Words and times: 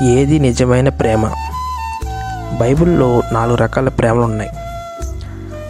ఏది 0.00 0.38
నిజమైన 0.38 0.88
ప్రేమ? 0.88 1.30
బైబిల్లో 2.60 3.22
నాలుగు 3.32 3.56
రకాల 3.56 3.88
ప్రేమలు 3.88 4.20
ఉన్నాయి 4.20 4.50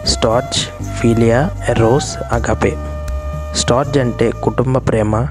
storge 0.07 0.85
philia 0.85 1.49
eros 1.69 2.17
agape. 2.31 2.77
Storge 3.55 3.97
అంటే 3.97 4.31
కుటుంబ 4.31 4.77
ప్రేమ 4.77 5.25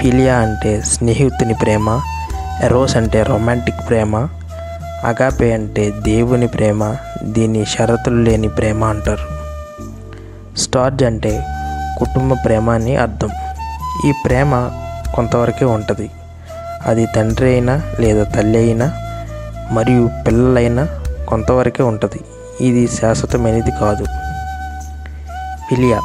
ఫీలియా 0.00 0.36
అంటే 0.38 0.80
స్నేహితుని 0.80 1.54
ప్రేమ 1.54 2.00
ఎరోస్ 2.62 2.96
అంటే 2.96 3.22
రొమాంటిక్ 3.22 3.88
ప్రేమ 3.88 4.16
అగాపే 5.04 5.52
అంటే 5.52 5.90
దేవుని 5.90 6.46
ప్రేమ 6.46 6.96
దీని 7.22 7.66
షరతులు 7.66 8.22
లేని 8.22 8.48
ప్రేమ 8.48 8.84
అంటారు. 8.84 9.40
స్టార్జ్ 10.58 11.04
అంటే 11.04 11.46
కుటుంబ 11.98 12.32
ప్రేమ 12.44 12.70
అని 12.70 12.96
అర్థం. 12.96 13.30
ఈ 14.06 14.12
ప్రేమ 14.24 14.70
కొంతవరకే 15.14 15.64
ఉంటుంది. 15.64 16.10
అది 16.86 17.06
తండ్రి 17.16 17.52
అయినా 17.52 17.82
లేదా 18.00 18.24
తల్లి 18.24 18.58
అయినా 18.58 18.92
మరియు 19.72 20.10
పిల్లలైనా 20.26 20.88
కొంతవరకే 21.28 21.82
ఉంటుంది. 21.82 22.20
ఇది 22.60 22.88
శాశ్వతమైనది 22.88 23.70
కాదు. 23.70 24.04
పిలియా 25.70 26.00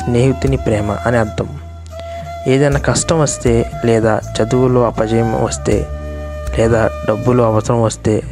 స్నేహితుని 0.00 0.56
ప్రేమ 0.56 0.96
అని 1.06 1.16
అర్థం. 1.16 1.58
ఏదైనా 2.46 2.78
కష్టం 2.78 3.20
వస్తే 3.20 3.70
లేదా 3.84 4.20
చదువులో 4.42 4.86
అపజయం 4.86 5.44
వస్తే 5.44 5.86
లేదా 6.58 6.90
డబ్బులు 7.08 7.42
అవసరం 7.42 7.82
వస్తే 7.82 8.22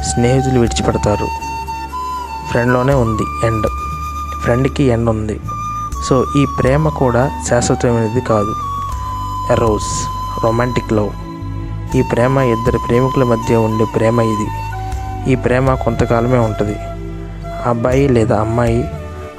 స్నేహితులు 0.00 0.60
విడిచిపెడతారు. 0.60 1.26
ఫ్రెండ్లోనే 2.50 2.94
ఉంది 2.94 3.46
ఎండ్. 3.46 3.66
ఫ్రెండ్కి 4.42 4.84
ఎండ్ 4.84 5.10
ఉంది. 5.10 5.40
సో 6.08 6.26
ఈ 6.36 6.46
ప్రేమ 6.60 6.88
కూడా 6.88 7.30
శాశ్వతమైనది 7.48 8.20
కాదు. 8.20 8.54
Eros 9.52 10.08
romantic 10.44 10.92
love. 10.92 11.10
ఈ 11.94 12.02
ప్రేమ 12.02 12.38
ఇద్దరు 12.38 12.78
ప్రేమికుల 12.78 13.24
మధ్య 13.24 13.56
ఉండే 13.56 13.84
ప్రేమ 13.84 14.20
ఇది. 14.20 14.48
ఈ 15.32 15.34
ప్రేమ 15.34 15.74
కొంతకాలమే 15.74 16.38
ఉంటుంది. 16.38 16.76
అబ్బాయి 17.68 18.08
లేదా 18.08 18.40
అమ్మాయి 18.40 18.90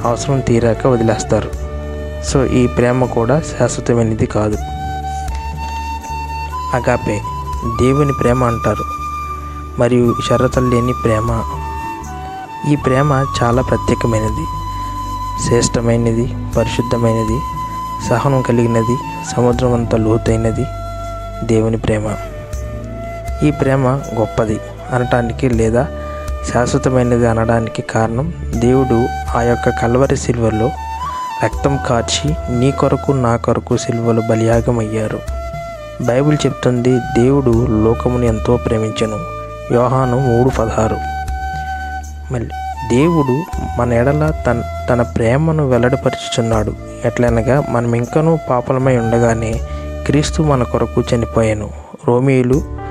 అవసరం 0.05 0.39
తీరాక 0.39 0.87
వదిలేస్తారు. 0.87 1.51
సో 2.23 2.45
ఈ 2.45 2.67
ప్రేమ 2.67 3.05
కూడా 3.05 3.39
శాశ్వతమైనది 3.39 4.25
కాదు. 4.25 4.57
అగాపే 6.75 7.21
దేవుని 7.81 8.13
ప్రేమ 8.13 8.43
అంటారు. 8.43 8.83
మరియు 9.81 10.15
షరతులు 10.29 10.69
లేని 10.69 10.93
ప్రేమ. 11.03 11.43
ఈ 12.71 12.75
ప్రేమ 12.75 13.25
చాలా 13.43 13.61
ప్రత్యేకమైనది. 13.61 14.45
శ్రేష్టమైనది 15.43 16.35
పరిశుద్ధమైనది 16.57 17.39
సహనం 18.09 18.41
కలిగినది 18.41 18.97
సముద్రం 19.35 19.73
అంత 19.73 19.95
లోతైనది 19.95 20.65
దేవుని 21.47 21.77
ప్రేమ. 21.77 22.15
ఈ 23.43 23.51
ప్రేమ 23.51 23.87
గొప్పది 23.89 24.59
అనటానికి 24.91 25.49
లేదా 25.49 25.87
శాశ్వతమైనది 26.53 27.27
అనడానికి 27.27 27.81
కారణం 27.81 28.33
దేవుడు 28.55 29.07
ఆ 29.37 29.41
యొక్క 29.41 29.69
కల్వరి 29.69 30.17
సిల్వలో 30.17 30.69
రక్తం 31.45 31.79
కార్చి 31.87 32.35
నీ 32.59 32.71
కొరకు 32.71 33.11
నా 33.11 33.35
కొరకు 33.35 33.77
సిల్వలు 33.77 34.21
బలియాగం 34.29 34.79
అయ్యారు 34.79 35.19
బైబిల్ 36.01 36.37
చెప్తుంది 36.45 36.99
దేవుడు 36.99 37.83
లోకమును 37.83 38.25
ఎంతో 38.25 38.57
ప్రేమించను. 38.57 39.19
యోహాను 39.73 40.19
మూడు 40.19 40.49
పదహారు. 40.49 40.95
మళ్ళీ 42.33 42.49
దేవుడు 42.89 43.43
మన 43.81 43.93
ఎడల 43.93 44.33
తన 44.47 44.63
తన 44.89 45.01
ప్రేమను 45.01 45.69
వెల్లడిపరుచుచున్నాడు. 45.69 46.73
ఎట్లనగా 47.05 47.63
మనం 47.69 47.93
ఇంకనూ 47.93 48.37
పాపలమై 48.49 48.97
ఉండగానే 48.97 49.61
క్రీస్తు 50.05 50.41
మన 50.41 50.63
కొరకు 50.63 51.03
చనిపోయాను. 51.15 51.69
రోమియోలు 52.07 52.82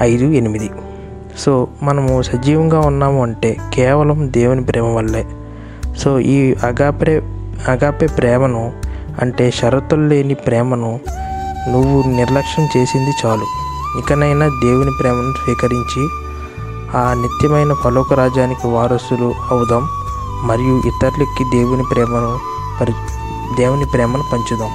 ఐదు 0.00 0.24
ఎనిమిది. 0.24 0.70
సో 1.38 1.68
మనము 1.82 2.22
సజీవంగా 2.22 2.80
ఉన్నాము 2.80 3.22
అంటే 3.22 3.56
కేవలం 3.74 4.32
దేవుని 4.32 4.64
ప్రేమ 4.64 4.84
వల్లే. 4.84 5.26
సో 5.98 6.18
ఈ 6.18 6.54
అగాపే 6.54 7.22
అగాపే 7.68 8.06
ప్రేమను 8.06 8.72
అంటే 9.22 9.50
షరతులు 9.50 10.00
లేని 10.00 10.34
ప్రేమను 10.34 11.00
నువ్వు 11.68 12.10
నిర్లక్ష్యం 12.10 12.68
చేసింది 12.76 13.10
చాలు. 13.26 13.46
ఇకనైనా 13.98 14.46
దేవుని 14.46 14.90
ప్రేమను 15.00 15.32
స్వీకరించి 15.32 16.08
ఆ 16.96 17.14
నిత్యమైన 17.22 17.72
పలోక 17.84 18.14
రాజ్యానికి 18.14 18.66
వారసులు 18.66 19.34
అవుదాం 19.50 19.88
మరియు 20.42 20.88
ఇతరులకి 20.88 21.44
దేవుని 21.56 21.82
ప్రేమను 21.94 22.38
పరి 22.80 22.92
దేవుని 23.56 23.84
ప్రేమను 23.84 24.24
పంచుదాం. 24.32 24.70